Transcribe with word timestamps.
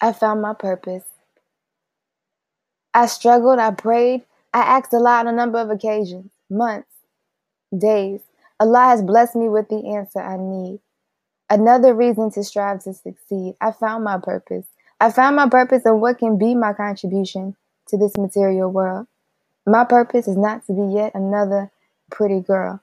I 0.00 0.12
found 0.12 0.40
my 0.42 0.54
purpose. 0.54 1.04
I 2.94 3.06
struggled, 3.06 3.58
I 3.58 3.70
prayed, 3.70 4.24
I 4.52 4.60
asked 4.60 4.94
Allah 4.94 5.20
on 5.20 5.28
a 5.28 5.32
number 5.32 5.58
of 5.58 5.70
occasions, 5.70 6.30
months, 6.48 6.88
days. 7.76 8.20
Allah 8.58 8.84
has 8.84 9.02
blessed 9.02 9.36
me 9.36 9.48
with 9.48 9.68
the 9.68 9.94
answer 9.94 10.20
I 10.20 10.36
need. 10.36 10.80
Another 11.48 11.94
reason 11.94 12.30
to 12.32 12.44
strive 12.44 12.82
to 12.84 12.94
succeed. 12.94 13.54
I 13.60 13.72
found 13.72 14.04
my 14.04 14.18
purpose. 14.18 14.66
I 15.00 15.10
found 15.10 15.36
my 15.36 15.48
purpose 15.48 15.82
and 15.84 16.00
what 16.00 16.18
can 16.18 16.38
be 16.38 16.54
my 16.54 16.72
contribution 16.72 17.56
to 17.88 17.96
this 17.96 18.16
material 18.16 18.70
world. 18.70 19.06
My 19.66 19.84
purpose 19.84 20.28
is 20.28 20.36
not 20.36 20.66
to 20.66 20.72
be 20.72 20.94
yet 20.94 21.14
another 21.14 21.70
pretty 22.10 22.40
girl. 22.40 22.80